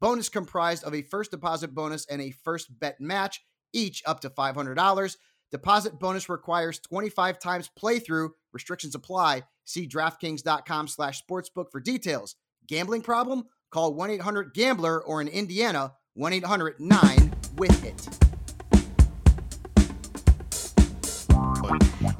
[0.00, 3.40] Bonus comprised of a first deposit bonus and a first bet match,
[3.72, 5.16] each up to $500.
[5.50, 8.28] Deposit bonus requires 25 times playthrough.
[8.52, 9.42] Restrictions apply.
[9.64, 12.36] See DraftKings.com slash sportsbook for details.
[12.66, 13.44] Gambling problem?
[13.70, 18.08] Call 1-800-GAMBLER or in Indiana, 1-800-9-WITH-IT.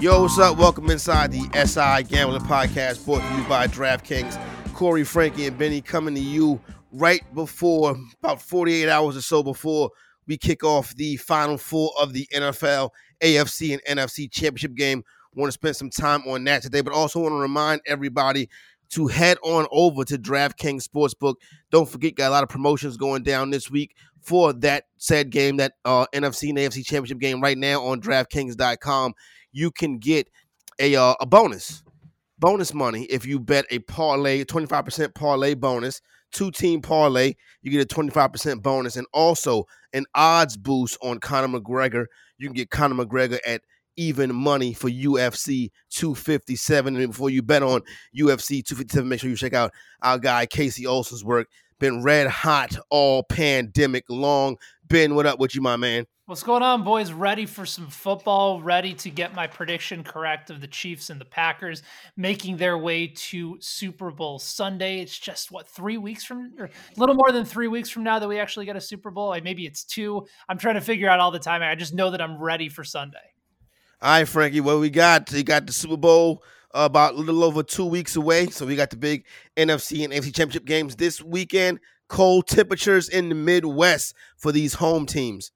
[0.00, 0.56] Yo, what's up?
[0.58, 4.57] Welcome inside the SI Gambling Podcast brought to you by DraftKings.
[4.78, 6.60] Corey, Frankie, and Benny coming to you
[6.92, 9.90] right before, about 48 hours or so before
[10.28, 12.90] we kick off the final four of the NFL,
[13.20, 15.02] AFC, and NFC championship game.
[15.34, 18.48] Want to spend some time on that today, but also want to remind everybody
[18.90, 21.34] to head on over to DraftKings Sportsbook.
[21.72, 25.56] Don't forget, got a lot of promotions going down this week for that said game,
[25.56, 29.14] that uh, NFC and AFC championship game right now on DraftKings.com.
[29.50, 30.28] You can get
[30.78, 31.82] a, uh, a bonus,
[32.38, 36.00] bonus money if you bet a parlay, 25% parlay bonus
[36.32, 41.60] two team parlay, you get a 25% bonus and also an odds boost on Conor
[41.60, 42.06] McGregor.
[42.38, 43.62] You can get Conor McGregor at
[43.96, 46.96] even money for UFC 257.
[46.96, 47.80] And before you bet on
[48.16, 49.72] UFC 257, make sure you check out
[50.02, 51.48] our guy Casey Olson's work.
[51.80, 54.56] Been red hot all pandemic long.
[54.86, 56.06] Ben, what up with you, my man?
[56.28, 57.10] What's going on, boys?
[57.10, 58.60] Ready for some football?
[58.60, 61.82] Ready to get my prediction correct of the Chiefs and the Packers
[62.18, 65.00] making their way to Super Bowl Sunday.
[65.00, 68.18] It's just what three weeks from, or a little more than three weeks from now
[68.18, 69.28] that we actually get a Super Bowl.
[69.28, 70.26] Like maybe it's two.
[70.50, 71.62] I'm trying to figure out all the time.
[71.62, 73.32] I just know that I'm ready for Sunday.
[74.02, 74.60] All right, Frankie.
[74.60, 75.32] What we got?
[75.32, 76.42] We got the Super Bowl
[76.74, 78.48] about a little over two weeks away.
[78.48, 79.24] So we got the big
[79.56, 81.80] NFC and AFC championship games this weekend.
[82.06, 85.52] Cold temperatures in the Midwest for these home teams.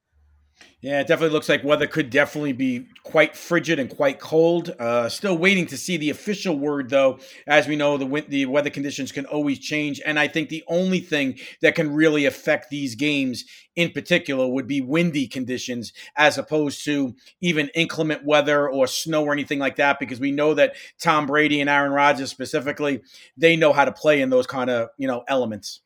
[0.82, 4.74] Yeah, it definitely looks like weather could definitely be quite frigid and quite cold.
[4.80, 7.20] Uh, still waiting to see the official word, though.
[7.46, 10.98] As we know, the the weather conditions can always change, and I think the only
[10.98, 13.44] thing that can really affect these games
[13.76, 19.32] in particular would be windy conditions, as opposed to even inclement weather or snow or
[19.32, 20.00] anything like that.
[20.00, 23.02] Because we know that Tom Brady and Aaron Rodgers specifically,
[23.36, 25.80] they know how to play in those kind of you know elements.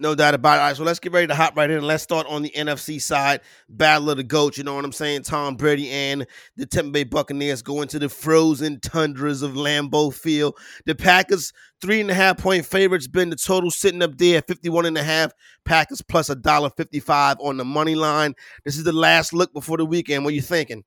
[0.00, 0.60] No doubt about it.
[0.60, 1.82] All right, so let's get ready to hop right in.
[1.82, 3.40] Let's start on the NFC side.
[3.68, 5.22] Battle of the GOATs, you know what I'm saying?
[5.22, 6.24] Tom Brady and
[6.56, 10.56] the Tampa Bay Buccaneers go into the frozen tundras of Lambeau Field.
[10.86, 14.46] The Packers, three and a half point favorites, been the total sitting up there at
[14.46, 15.32] 51 and a half.
[15.64, 18.34] Packers plus a dollar 55 on the money line.
[18.64, 20.24] This is the last look before the weekend.
[20.24, 20.84] What are you thinking?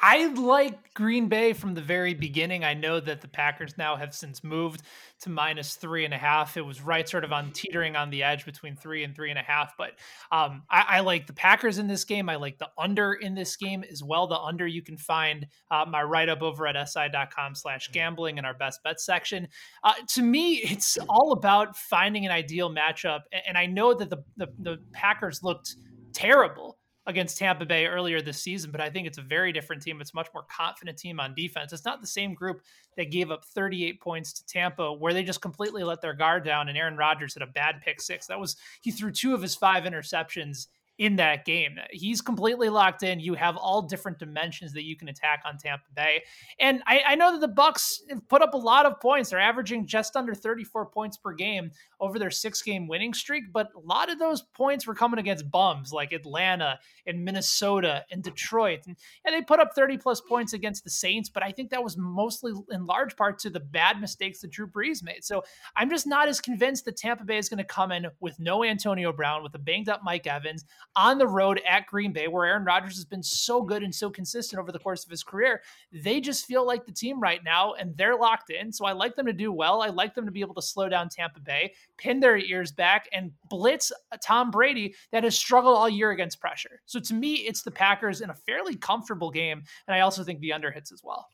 [0.00, 2.64] I like Green Bay from the very beginning.
[2.64, 4.82] I know that the Packers now have since moved
[5.22, 6.56] to minus three and a half.
[6.56, 9.38] It was right sort of on teetering on the edge between three and three and
[9.38, 9.76] a half.
[9.76, 9.92] But
[10.30, 12.28] um, I, I, like the Packers in this game.
[12.28, 14.28] I like the under in this game as well.
[14.28, 18.44] The under you can find uh, my write up over at si.com slash gambling in
[18.44, 19.48] our best bet section.
[19.82, 23.22] Uh, to me, it's all about finding an ideal matchup.
[23.46, 25.74] And I know that the, the, the Packers looked
[26.12, 26.77] terrible
[27.08, 29.98] against Tampa Bay earlier this season, but I think it's a very different team.
[30.00, 31.72] It's a much more confident team on defense.
[31.72, 32.60] It's not the same group
[32.98, 36.68] that gave up 38 points to Tampa, where they just completely let their guard down.
[36.68, 38.26] And Aaron Rodgers had a bad pick six.
[38.26, 40.66] That was he threw two of his five interceptions
[40.98, 41.76] in that game.
[41.90, 43.20] He's completely locked in.
[43.20, 46.24] You have all different dimensions that you can attack on Tampa Bay.
[46.58, 49.30] And I, I, know that the Bucs have put up a lot of points.
[49.30, 51.70] They're averaging just under 34 points per game
[52.00, 55.48] over their six game winning streak, but a lot of those points were coming against
[55.50, 58.80] bums like Atlanta and Minnesota and Detroit.
[58.86, 61.82] And, and they put up 30 plus points against the Saints, but I think that
[61.82, 65.24] was mostly in large part to the bad mistakes that Drew Brees made.
[65.24, 65.44] So
[65.76, 68.64] I'm just not as convinced that Tampa Bay is going to come in with no
[68.64, 70.64] Antonio Brown, with a banged up Mike Evans.
[70.96, 74.10] On the road at Green Bay, where Aaron Rodgers has been so good and so
[74.10, 75.62] consistent over the course of his career.
[75.92, 78.72] They just feel like the team right now, and they're locked in.
[78.72, 79.82] So I like them to do well.
[79.82, 83.08] I like them to be able to slow down Tampa Bay, pin their ears back,
[83.12, 83.92] and blitz
[84.24, 86.80] Tom Brady that has struggled all year against pressure.
[86.86, 89.62] So to me, it's the Packers in a fairly comfortable game.
[89.86, 91.28] And I also think the under hits as well.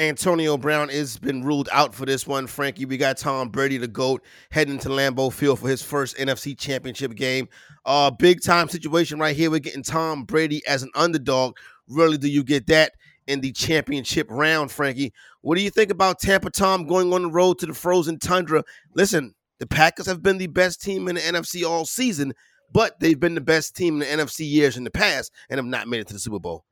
[0.00, 2.46] Antonio Brown has been ruled out for this one.
[2.46, 6.56] Frankie, we got Tom Brady, the GOAT, heading to Lambeau Field for his first NFC
[6.56, 7.50] championship game.
[7.84, 9.50] Uh, big time situation right here.
[9.50, 11.58] We're getting Tom Brady as an underdog.
[11.86, 12.92] Really, do you get that
[13.26, 15.12] in the championship round, Frankie?
[15.42, 18.64] What do you think about Tampa Tom going on the road to the frozen tundra?
[18.94, 22.32] Listen, the Packers have been the best team in the NFC all season,
[22.72, 25.66] but they've been the best team in the NFC years in the past and have
[25.66, 26.64] not made it to the Super Bowl.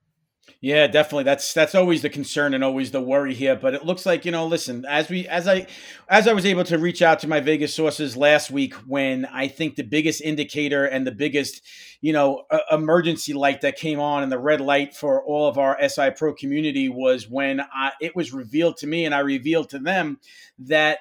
[0.61, 1.25] Yeah, definitely.
[1.25, 3.55] That's that's always the concern and always the worry here.
[3.55, 5.67] But it looks like you know, listen, as we as I
[6.09, 9.47] as I was able to reach out to my Vegas sources last week, when I
[9.49, 11.63] think the biggest indicator and the biggest
[12.01, 15.59] you know uh, emergency light that came on and the red light for all of
[15.59, 19.71] our SI Pro community was when I, it was revealed to me and I revealed
[19.71, 20.19] to them
[20.61, 20.99] that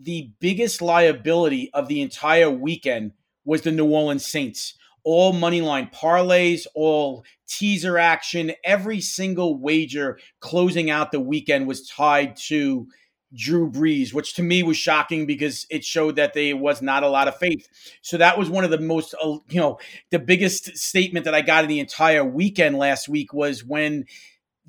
[0.00, 3.12] the biggest liability of the entire weekend
[3.44, 4.74] was the New Orleans Saints
[5.04, 11.88] all money line parlays, all teaser action, every single wager closing out the weekend was
[11.88, 12.86] tied to
[13.34, 17.08] Drew Brees, which to me was shocking because it showed that there was not a
[17.08, 17.68] lot of faith.
[18.00, 19.78] So that was one of the most, uh, you know,
[20.10, 24.06] the biggest statement that I got in the entire weekend last week was when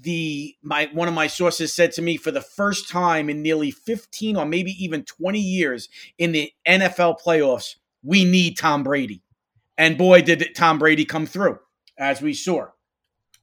[0.01, 3.71] the my one of my sources said to me for the first time in nearly
[3.71, 9.21] 15 or maybe even 20 years in the NFL playoffs, we need Tom Brady.
[9.79, 11.57] And boy, did Tom Brady come through,
[11.97, 12.67] as we saw.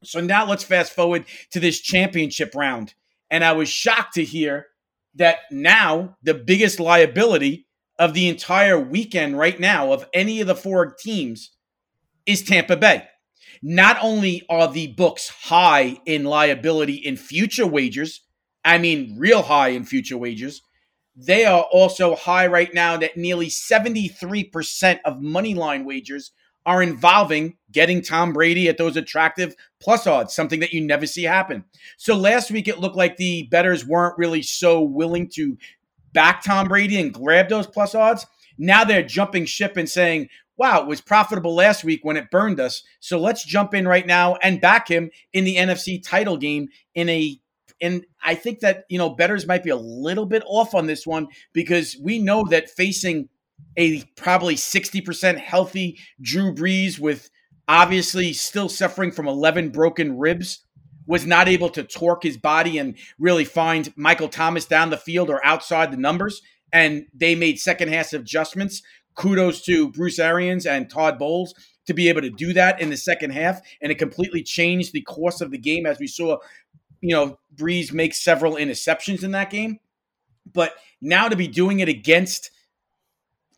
[0.05, 2.93] So now let's fast forward to this championship round.
[3.31, 4.67] And I was shocked to hear
[5.15, 7.67] that now the biggest liability
[7.99, 11.53] of the entire weekend right now of any of the four teams
[12.27, 13.09] is Tampa Bay.
[13.63, 18.21] Not only are the books high in liability in future wagers,
[18.63, 20.61] I mean, real high in future wagers,
[21.17, 26.33] they are also high right now that nearly 73% of money line wagers
[26.67, 31.23] are involving getting Tom Brady at those attractive plus odds, something that you never see
[31.23, 31.65] happen.
[31.97, 35.57] So last week it looked like the betters weren't really so willing to
[36.13, 38.27] back Tom Brady and grab those plus odds.
[38.59, 42.59] Now they're jumping ship and saying, wow, it was profitable last week when it burned
[42.59, 42.83] us.
[43.01, 47.09] So let's jump in right now and back him in the NFC title game in
[47.09, 47.39] a
[47.81, 51.07] and I think that, you know, betters might be a little bit off on this
[51.07, 53.29] one because we know that facing
[53.77, 57.31] a probably 60% healthy Drew Brees with
[57.69, 60.65] obviously still suffering from 11 broken ribs
[61.07, 65.31] was not able to torque his body and really find Michael Thomas down the field
[65.31, 66.43] or outside the numbers.
[66.73, 68.83] And they made second half adjustments.
[69.15, 71.55] Kudos to Bruce Arians and Todd Bowles
[71.87, 73.61] to be able to do that in the second half.
[73.81, 76.39] And it completely changed the course of the game as we saw
[77.07, 79.79] you know, Brees makes several interceptions in that game.
[80.53, 82.51] But now to be doing it against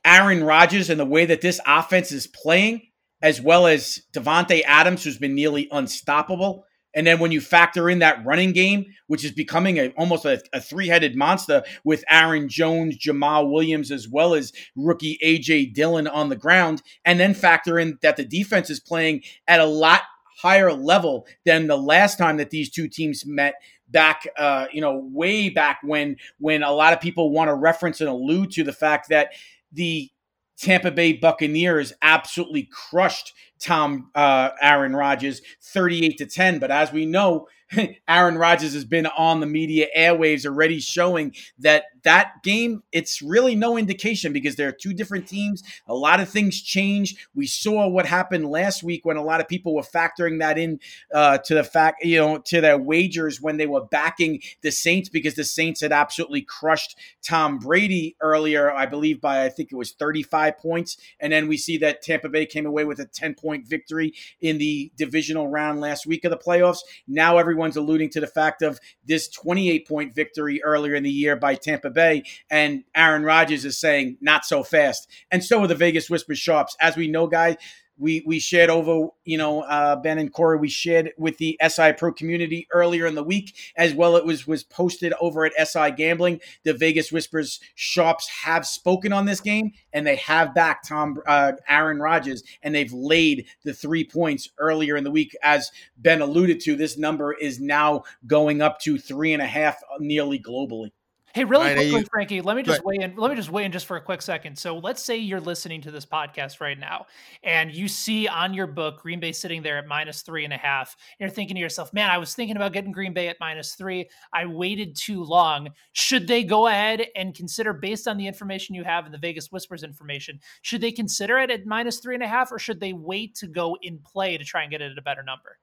[0.04, 2.82] Aaron Rodgers and the way that this offense is playing,
[3.22, 6.64] as well as Davante Adams, who's been nearly unstoppable.
[6.94, 10.42] And then when you factor in that running game, which is becoming a, almost a,
[10.52, 16.06] a three headed monster with Aaron Jones, Jamaal Williams, as well as rookie AJ Dillon
[16.06, 20.02] on the ground, and then factor in that the defense is playing at a lot
[20.38, 23.54] higher level than the last time that these two teams met
[23.88, 28.00] back uh, you know way back when when a lot of people want to reference
[28.00, 29.32] and allude to the fact that
[29.72, 30.10] the
[30.56, 37.06] Tampa Bay Buccaneers absolutely crushed Tom uh, Aaron Rodgers 38 to 10 but as we
[37.06, 37.46] know
[38.08, 43.54] Aaron Rodgers has been on the media airwaves already showing that that game, it's really
[43.54, 45.62] no indication because there are two different teams.
[45.86, 47.28] A lot of things change.
[47.34, 50.80] We saw what happened last week when a lot of people were factoring that in
[51.12, 55.08] uh, to the fact, you know, to their wagers when they were backing the Saints
[55.08, 59.76] because the Saints had absolutely crushed Tom Brady earlier, I believe by I think it
[59.76, 60.96] was 35 points.
[61.20, 64.58] And then we see that Tampa Bay came away with a 10 point victory in
[64.58, 66.78] the divisional round last week of the playoffs.
[67.06, 71.36] Now everyone's alluding to the fact of this 28 point victory earlier in the year
[71.36, 75.08] by Tampa Bay Bay, and Aaron Rodgers is saying not so fast.
[75.30, 76.76] And so are the Vegas Whispers sharps.
[76.80, 77.56] As we know, guys,
[77.98, 80.58] we we shared over, you know, uh, Ben and Corey.
[80.58, 84.16] We shared with the SI Pro community earlier in the week, as well.
[84.16, 86.40] It was was posted over at SI Gambling.
[86.64, 91.52] The Vegas Whispers sharps have spoken on this game, and they have backed Tom uh,
[91.68, 95.36] Aaron Rodgers, and they've laid the three points earlier in the week.
[95.42, 99.82] As Ben alluded to, this number is now going up to three and a half,
[99.98, 100.90] nearly globally.
[101.38, 103.14] Hey, really right, quickly, you, Frankie, let me just weigh in.
[103.14, 104.58] Let me just weigh in just for a quick second.
[104.58, 107.06] So let's say you're listening to this podcast right now
[107.44, 110.56] and you see on your book Green Bay sitting there at minus three and a
[110.56, 110.96] half.
[111.20, 113.74] And you're thinking to yourself, man, I was thinking about getting Green Bay at minus
[113.74, 114.08] three.
[114.32, 115.68] I waited too long.
[115.92, 119.52] Should they go ahead and consider, based on the information you have and the Vegas
[119.52, 122.94] Whispers information, should they consider it at minus three and a half or should they
[122.94, 125.56] wait to go in play to try and get it at a better number?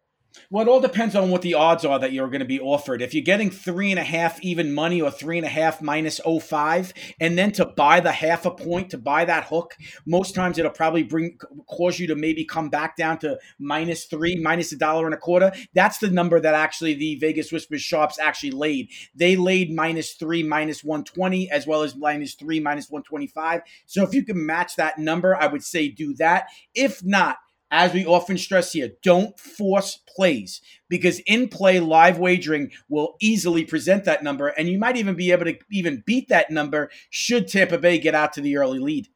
[0.50, 3.02] Well, it all depends on what the odds are that you're going to be offered.
[3.02, 6.20] If you're getting three and a half even money or three and a half minus
[6.20, 9.76] 05, and then to buy the half a point to buy that hook,
[10.06, 11.38] most times it'll probably bring
[11.68, 15.18] cause you to maybe come back down to minus three, minus a dollar and a
[15.18, 15.52] quarter.
[15.74, 18.90] That's the number that actually the Vegas Whispers sharps actually laid.
[19.16, 23.62] They laid minus three, minus 120, as well as minus three, minus 125.
[23.86, 26.48] So if you can match that number, I would say do that.
[26.74, 27.38] If not,
[27.76, 33.66] as we often stress here, don't force plays because in play live wagering will easily
[33.66, 37.50] present that number, and you might even be able to even beat that number should
[37.50, 39.10] Tampa Bay get out to the early lead.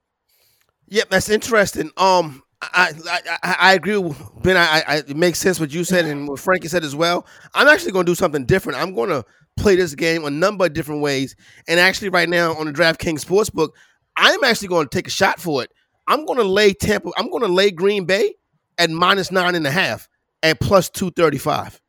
[0.90, 1.90] Yep, that's interesting.
[1.96, 2.92] Um, I,
[3.42, 4.58] I, I agree with Ben.
[4.58, 7.26] I, I, it makes sense what you said and what Frankie said as well.
[7.54, 8.78] I'm actually going to do something different.
[8.78, 9.24] I'm going to
[9.56, 11.38] play this game a number of different ways.
[11.70, 13.70] And actually, right now on the DraftKings Sportsbook,
[14.18, 15.72] I'm actually going to take a shot for it.
[16.08, 17.12] I'm going to lay Tampa.
[17.16, 18.34] I'm going to lay Green Bay
[18.80, 20.10] at minus nine and a half
[20.42, 21.80] at plus 235.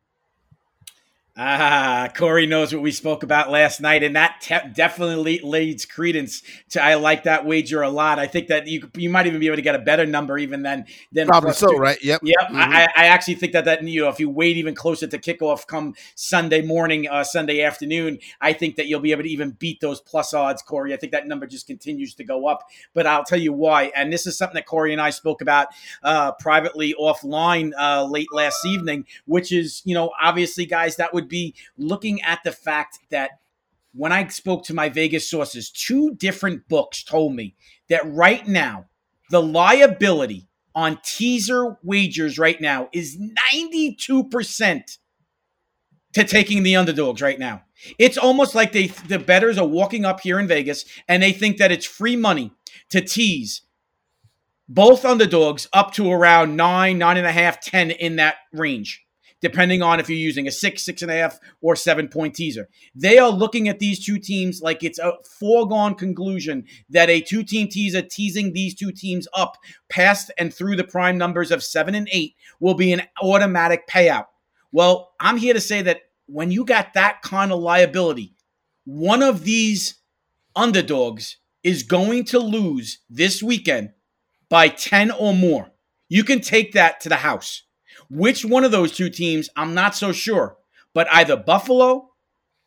[1.37, 6.43] Ah, Corey knows what we spoke about last night, and that te- definitely leads credence
[6.71, 6.83] to.
[6.83, 8.19] I like that wager a lot.
[8.19, 10.63] I think that you you might even be able to get a better number even
[10.63, 12.03] than than probably so, right?
[12.03, 12.41] Yep, yep.
[12.41, 12.57] Mm-hmm.
[12.57, 15.69] I, I actually think that that you know if you wait even closer to kickoff
[15.69, 19.81] come Sunday morning, uh, Sunday afternoon, I think that you'll be able to even beat
[19.81, 20.93] those plus odds, Corey.
[20.93, 22.65] I think that number just continues to go up.
[22.93, 25.69] But I'll tell you why, and this is something that Corey and I spoke about
[26.03, 31.29] uh, privately offline uh, late last evening, which is you know obviously guys that would
[31.29, 33.33] be looking at the fact that
[33.93, 37.55] when I spoke to my Vegas sources, two different books told me
[37.89, 38.87] that right now,
[39.31, 43.19] the liability on teaser wagers right now is
[43.53, 44.99] 92%
[46.13, 47.63] to taking the underdogs right now.
[47.99, 51.59] It's almost like they the betters are walking up here in Vegas and they think
[51.59, 52.53] that it's free money
[52.91, 53.63] to tease
[54.69, 59.05] both underdogs up to around nine, nine and a half, ten in that range
[59.41, 62.69] depending on if you're using a six, six and a half, or seven point teaser.
[62.95, 67.43] They are looking at these two teams like it's a foregone conclusion that a two
[67.43, 69.57] team teaser teasing these two teams up
[69.89, 74.27] past and through the prime numbers of seven and eight will be an automatic payout.
[74.73, 78.35] Well, I'm here to say that when you got that kind of liability,
[78.85, 79.97] one of these
[80.55, 83.91] underdogs is going to lose this weekend
[84.49, 85.71] by 10 or more.
[86.09, 87.63] You can take that to the house.
[88.09, 90.57] Which one of those two teams, I'm not so sure.
[90.95, 92.11] But either Buffalo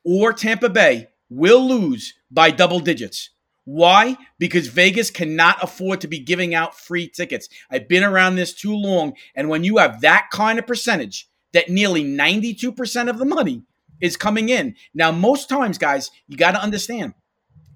[0.05, 3.29] or Tampa Bay will lose by double digits.
[3.65, 4.17] Why?
[4.39, 7.47] Because Vegas cannot afford to be giving out free tickets.
[7.71, 9.13] I've been around this too long.
[9.35, 13.63] And when you have that kind of percentage, that nearly 92% of the money
[14.01, 14.75] is coming in.
[14.93, 17.13] Now, most times, guys, you got to understand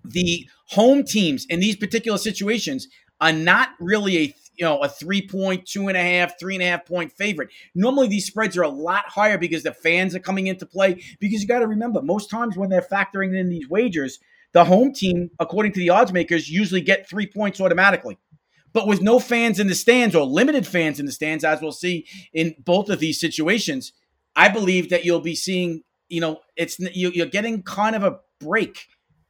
[0.03, 2.87] the home teams in these particular situations
[3.21, 6.63] are not really a you know, a three point, two and a half, three and
[6.63, 7.49] a half point favorite.
[7.75, 11.03] Normally, these spreads are a lot higher because the fans are coming into play.
[11.19, 14.19] Because you got to remember, most times when they're factoring in these wagers,
[14.53, 18.17] the home team, according to the odds makers, usually get three points automatically.
[18.73, 21.71] But with no fans in the stands or limited fans in the stands, as we'll
[21.71, 23.93] see in both of these situations,
[24.35, 28.87] I believe that you'll be seeing, you know, it's you're getting kind of a break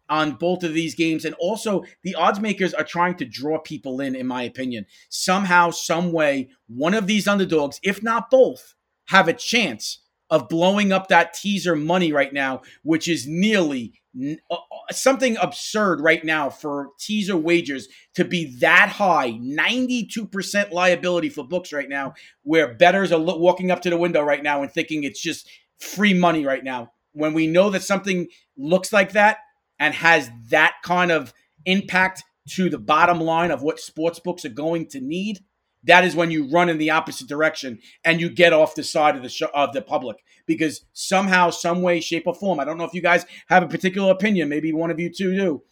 [0.10, 1.26] on both of these games.
[1.26, 4.86] And also, the odds makers are trying to draw people in, in my opinion.
[5.10, 8.76] Somehow, some way, one of these underdogs, if not both,
[9.08, 10.00] have a chance
[10.30, 14.58] of blowing up that teaser money right now, which is nearly uh, uh,
[14.92, 21.72] something absurd right now for teaser wagers to be that high 92% liability for books
[21.72, 25.22] right now where bettors are walking up to the window right now and thinking it's
[25.22, 25.48] just
[25.78, 29.38] free money right now when we know that something looks like that
[29.80, 31.34] and has that kind of
[31.66, 35.40] impact to the bottom line of what sports books are going to need,
[35.84, 39.16] that is when you run in the opposite direction and you get off the side
[39.16, 42.60] of the show, of the public because somehow, some way, shape, or form.
[42.60, 44.50] I don't know if you guys have a particular opinion.
[44.50, 45.64] Maybe one of you two do.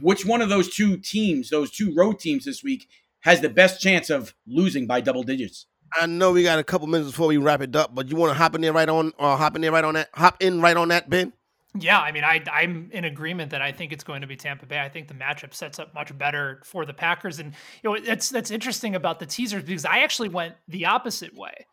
[0.00, 2.88] Which one of those two teams, those two road teams this week,
[3.20, 5.66] has the best chance of losing by double digits?
[5.98, 8.30] I know we got a couple minutes before we wrap it up, but you want
[8.30, 10.36] to hop in there right on, or uh, hop in there right on that, hop
[10.40, 11.32] in right on that, Ben.
[11.74, 14.64] Yeah, I mean, I, I'm in agreement that I think it's going to be Tampa
[14.64, 14.80] Bay.
[14.80, 18.30] I think the matchup sets up much better for the Packers, and you know that's
[18.30, 21.66] that's interesting about the teasers because I actually went the opposite way.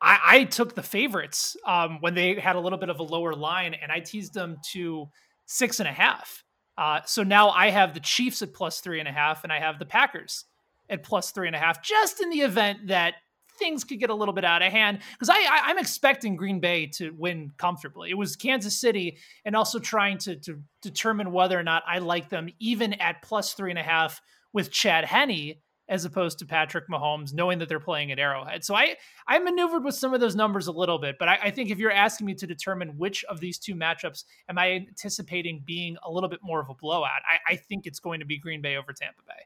[0.00, 3.34] I, I took the favorites um, when they had a little bit of a lower
[3.34, 5.06] line, and I teased them to
[5.46, 6.42] six and a half.
[6.78, 9.60] Uh, so now I have the Chiefs at plus three and a half, and I
[9.60, 10.46] have the Packers
[10.88, 13.14] at plus three and a half, just in the event that
[13.58, 15.00] things could get a little bit out of hand.
[15.12, 18.10] Because I, I, am expecting Green Bay to win comfortably.
[18.10, 22.28] It was Kansas City, and also trying to to determine whether or not I like
[22.28, 24.20] them, even at plus three and a half
[24.52, 25.54] with Chad Henne
[25.88, 28.64] as opposed to Patrick Mahomes, knowing that they're playing at Arrowhead.
[28.64, 31.50] So I I maneuvered with some of those numbers a little bit, but I, I,
[31.50, 35.62] think if you're asking me to determine which of these two matchups am I anticipating
[35.66, 38.38] being a little bit more of a blowout, I, I think it's going to be
[38.38, 39.44] Green Bay over Tampa Bay.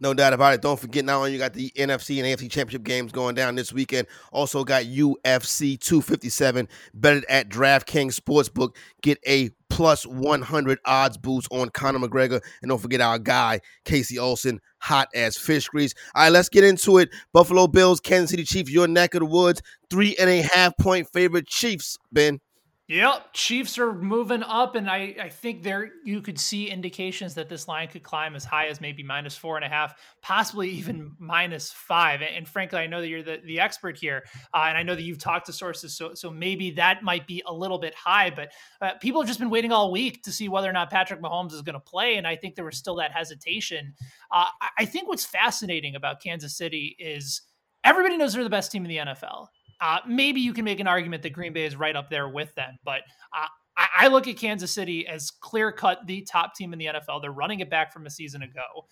[0.00, 0.62] No doubt about it.
[0.62, 3.72] Don't forget, not only you got the NFC and AFC championship games going down this
[3.72, 8.76] weekend, also got UFC 257 betted at DraftKings Sportsbook.
[9.02, 12.40] Get a plus 100 odds boost on Conor McGregor.
[12.62, 15.94] And don't forget our guy, Casey Olson, hot as fish grease.
[16.14, 17.10] All right, let's get into it.
[17.32, 19.62] Buffalo Bills, Kansas City Chiefs, your neck of the woods.
[19.90, 22.40] Three and a half point favorite Chiefs, Ben.
[22.88, 27.50] Yep, Chiefs are moving up, and I, I think there you could see indications that
[27.50, 31.12] this line could climb as high as maybe minus four and a half, possibly even
[31.18, 32.22] minus five.
[32.22, 35.02] And, frankly, I know that you're the, the expert here, uh, and I know that
[35.02, 38.30] you've talked to sources, so so maybe that might be a little bit high.
[38.30, 41.20] But uh, people have just been waiting all week to see whether or not Patrick
[41.20, 43.92] Mahomes is going to play, and I think there was still that hesitation.
[44.30, 44.46] Uh,
[44.78, 47.42] I think what's fascinating about Kansas City is
[47.84, 49.48] everybody knows they're the best team in the NFL.
[49.80, 52.54] Uh, maybe you can make an argument that Green Bay is right up there with
[52.54, 53.00] them, but
[53.36, 56.86] uh, I, I, look at Kansas City as clear cut the top team in the
[56.86, 57.22] NFL.
[57.22, 58.86] They're running it back from a season ago.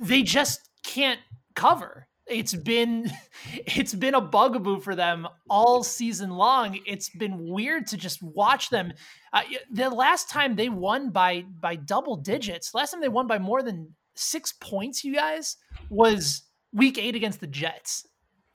[0.00, 1.18] They just can't
[1.56, 2.06] cover.
[2.26, 3.10] It's been
[3.66, 6.78] it's been a bugaboo for them all season long.
[6.86, 8.92] It's been weird to just watch them.
[9.32, 13.38] Uh, the last time they won by by double digits, last time they won by
[13.38, 15.56] more than six points, you guys,
[15.90, 16.42] was
[16.72, 18.06] week eight against the Jets.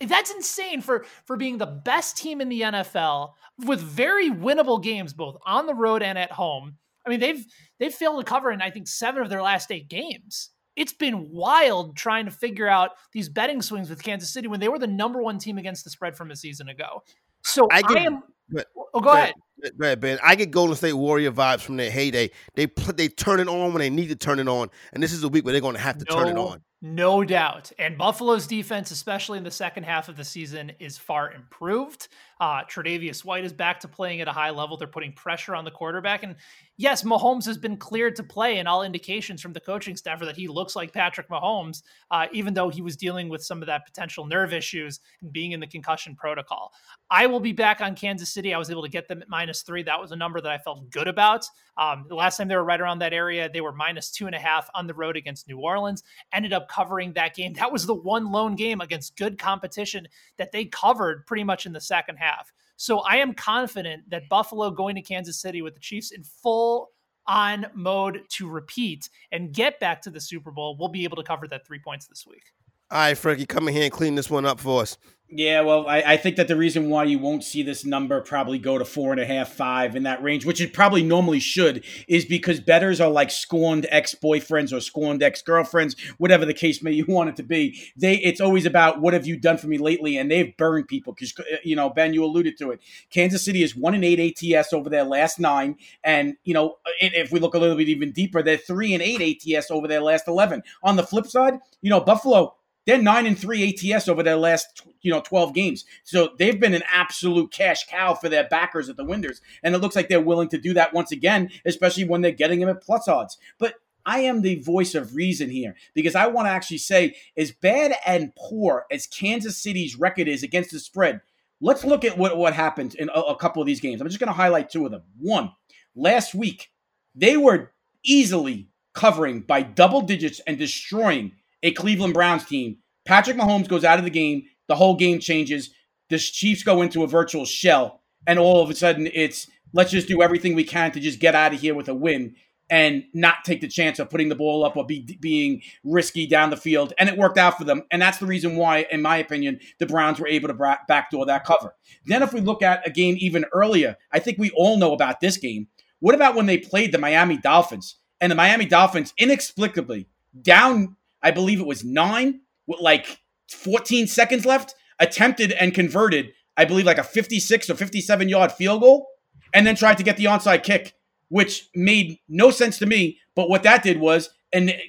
[0.02, 3.34] That's insane for for being the best team in the NFL
[3.66, 6.78] with very winnable games both on the road and at home.
[7.06, 7.46] I mean, they've
[7.80, 10.52] they've failed to cover in I think 7 of their last 8 games.
[10.76, 14.70] It's been wild trying to figure out these betting swings with Kansas City when they
[14.70, 17.04] were the number 1 team against the spread from a season ago.
[17.44, 19.34] So I, get, I am but, Oh, go ahead.
[19.78, 20.20] Go ahead, Ben.
[20.24, 22.32] I get Golden State Warrior vibes from their heyday.
[22.56, 25.24] They they turn it on when they need to turn it on, and this is
[25.24, 26.62] a week where they're going to have to no, turn it on.
[26.82, 27.72] No doubt.
[27.78, 32.08] And Buffalo's defense, especially in the second half of the season, is far improved.
[32.40, 34.78] Uh, Tre'Davious White is back to playing at a high level.
[34.78, 36.24] They're putting pressure on the quarterback.
[36.24, 36.38] And
[36.78, 40.26] yes, Mahomes has been cleared to play, and all indications from the coaching staff are
[40.26, 43.66] that he looks like Patrick Mahomes, uh, even though he was dealing with some of
[43.68, 46.72] that potential nerve issues and being in the concussion protocol.
[47.12, 48.54] I will be back on Kansas City.
[48.54, 49.84] I was able to get them at minus three.
[49.84, 51.46] That was a number that I felt good about.
[51.76, 54.36] Um, the last time they were right around that area, they were minus two and
[54.36, 56.04] a half on the road against New Orleans.
[56.34, 57.54] Ended up covering that game.
[57.54, 61.72] That was the one lone game against good competition that they covered pretty much in
[61.74, 62.29] the second half.
[62.78, 66.92] So I am confident that Buffalo going to Kansas City with the Chiefs in full
[67.28, 71.24] on mode to repeat and get back to the Super Bowl we'll be able to
[71.24, 72.44] cover that three points this week.
[72.92, 74.98] All right, Frankie, come in here and clean this one up for us.
[75.32, 78.58] Yeah, well, I, I, think that the reason why you won't see this number probably
[78.58, 81.86] go to four and a half, five in that range, which it probably normally should,
[82.08, 86.82] is because betters are like scorned ex boyfriends or scorned ex girlfriends, whatever the case
[86.82, 87.80] may you want it to be.
[87.96, 91.14] They, it's always about what have you done for me lately, and they've burned people
[91.14, 92.82] because uh, you know Ben, you alluded to it.
[93.12, 96.92] Kansas City is one and eight ATS over their last nine, and you know uh,
[97.02, 100.02] if we look a little bit even deeper, they're three and eight ATS over their
[100.02, 100.64] last eleven.
[100.82, 102.56] On the flip side, you know Buffalo
[102.90, 105.86] they're nine and three ATS over their last you know 12 games.
[106.04, 109.42] So they've been an absolute cash cow for their backers at the Winders.
[109.62, 112.60] And it looks like they're willing to do that once again, especially when they're getting
[112.60, 113.38] them at plus odds.
[113.60, 113.76] But
[114.08, 117.94] I am the voice of reason here because I want to actually say, as bad
[118.08, 121.22] and poor as Kansas City's record is against the spread,
[121.62, 124.02] let's look at what, what happened in a, a couple of these games.
[124.02, 125.04] I'm just going to highlight two of them.
[125.20, 125.52] One,
[125.96, 126.72] last week,
[127.14, 127.72] they were
[128.04, 132.78] easily covering by double digits and destroying a Cleveland Browns team.
[133.06, 134.44] Patrick Mahomes goes out of the game.
[134.68, 135.72] The whole game changes.
[136.10, 138.02] The Chiefs go into a virtual shell.
[138.28, 141.36] And all of a sudden, it's let's just do everything we can to just get
[141.36, 142.36] out of here with a win
[142.70, 146.52] and not take the chance of putting the ball up or be, being risky down
[146.52, 146.94] the field.
[147.00, 147.82] And it worked out for them.
[147.92, 151.46] And that's the reason why, in my opinion, the Browns were able to backdoor that
[151.46, 151.76] cover.
[152.06, 155.20] Then, if we look at a game even earlier, I think we all know about
[155.20, 155.68] this game.
[156.00, 157.96] What about when they played the Miami Dolphins?
[158.22, 160.08] And the Miami Dolphins inexplicably
[160.42, 163.20] down I believe it was nine with like
[163.52, 168.82] 14 seconds left, attempted and converted, I believe like a 56 or 57 yard field
[168.82, 169.08] goal,
[169.54, 170.94] and then tried to get the onside kick,
[171.30, 173.20] which made no sense to me.
[173.36, 174.80] But what that did was and eh,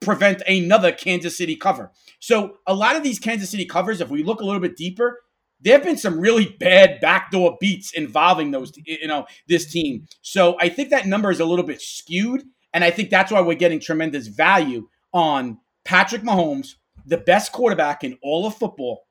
[0.00, 1.90] prevent another Kansas City cover.
[2.20, 5.20] So a lot of these Kansas City covers, if we look a little bit deeper,
[5.60, 10.06] there have been some really bad backdoor beats involving those, you know, this team.
[10.20, 12.42] So I think that number is a little bit skewed.
[12.74, 16.74] And I think that's why we're getting tremendous value on Patrick Mahomes,
[17.06, 19.06] the best quarterback in all of football,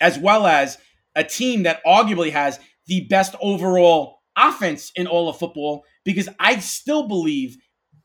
[0.00, 0.78] as well as
[1.14, 6.58] a team that arguably has the best overall offense in all of football, because I
[6.58, 7.56] still believe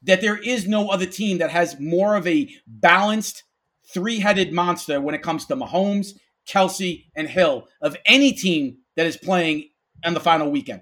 [0.03, 3.43] that there is no other team that has more of a balanced
[3.93, 6.13] three headed monster when it comes to Mahomes,
[6.47, 9.69] Kelce, and Hill of any team that is playing
[10.05, 10.81] on the final weekend.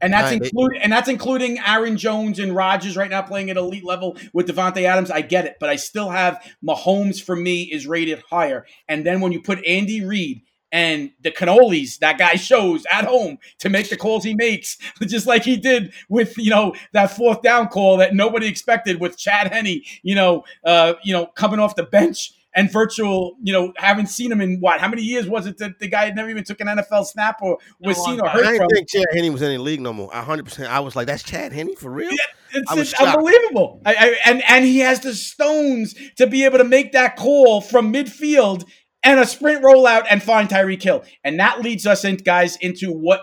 [0.00, 0.42] And that's right.
[0.42, 4.48] including and that's including Aaron Jones and Rodgers right now playing at elite level with
[4.48, 5.10] Davante Adams.
[5.10, 8.66] I get it, but I still have Mahomes for me is rated higher.
[8.88, 10.42] And then when you put Andy Reid
[10.72, 15.26] and the cannolis that guy shows at home to make the calls he makes, just
[15.26, 19.52] like he did with you know that fourth down call that nobody expected with Chad
[19.52, 24.06] Henne, you know, uh, you know, coming off the bench and virtual, you know, haven't
[24.06, 24.80] seen him in what?
[24.80, 27.40] How many years was it that the guy had never even took an NFL snap
[27.42, 29.80] or was no, seen or heard I didn't think Chad Henne was in the league
[29.80, 30.10] no more.
[30.12, 30.70] hundred percent.
[30.70, 32.10] I was like, that's Chad Henne for real.
[32.10, 33.82] Yeah, it's, it's unbelievable.
[33.84, 37.60] I, I, and and he has the stones to be able to make that call
[37.60, 38.64] from midfield
[39.02, 41.04] and a sprint rollout and find Tyreek Hill.
[41.22, 43.22] And that leads us in, guys, into what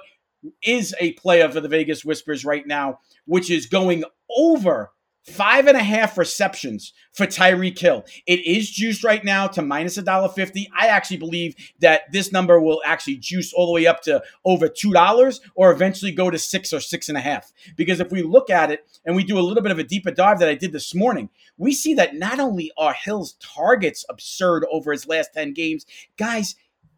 [0.64, 4.92] is a play of the Vegas Whispers right now, which is going over
[5.24, 8.04] Five and a half receptions for Tyreek Hill.
[8.26, 10.68] It is juiced right now to minus a dollar fifty.
[10.76, 14.68] I actually believe that this number will actually juice all the way up to over
[14.68, 17.54] two dollars, or eventually go to six or six and a half.
[17.76, 20.10] Because if we look at it and we do a little bit of a deeper
[20.10, 24.66] dive that I did this morning, we see that not only are Hill's targets absurd
[24.72, 25.86] over his last ten games,
[26.18, 26.56] guys,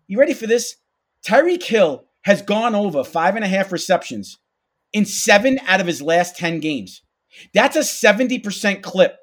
[0.07, 0.77] you ready for this?
[1.25, 4.37] Tyreek Hill has gone over five and a half receptions
[4.93, 7.01] in seven out of his last ten games.
[7.53, 9.17] That's a 70% clip.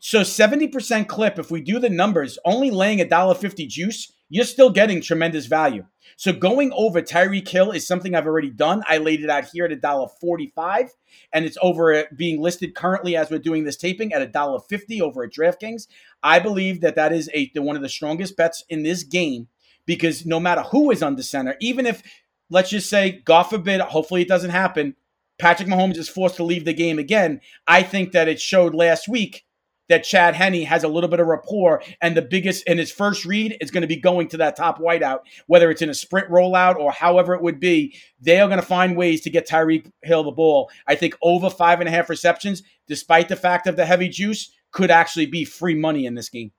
[0.00, 4.44] So 70% clip, if we do the numbers, only laying a dollar fifty juice, you're
[4.44, 5.84] still getting tremendous value.
[6.16, 8.82] So going over Tyreek Hill is something I've already done.
[8.88, 10.90] I laid it out here at a dollar forty-five,
[11.32, 15.02] and it's over being listed currently as we're doing this taping at a dollar fifty
[15.02, 15.86] over at DraftKings.
[16.22, 19.48] I believe that that is a one of the strongest bets in this game
[19.86, 22.02] because no matter who is under center, even if
[22.50, 24.94] let's just say, God forbid, hopefully it doesn't happen,
[25.38, 29.08] Patrick Mahomes is forced to leave the game again, I think that it showed last
[29.08, 29.44] week
[29.88, 33.24] that Chad Henne has a little bit of rapport, and the biggest in his first
[33.24, 36.30] read is going to be going to that top wideout, whether it's in a sprint
[36.30, 37.94] rollout or however it would be.
[38.20, 40.70] They are going to find ways to get Tyreek Hill the ball.
[40.86, 44.50] I think over five and a half receptions, despite the fact of the heavy juice,
[44.72, 46.52] could actually be free money in this game.